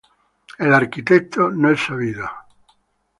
[0.57, 2.27] El arquitecto no es sabido.